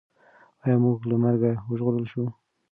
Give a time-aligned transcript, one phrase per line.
[0.63, 2.27] ایا موږ له مرګه وژغورل شوو؟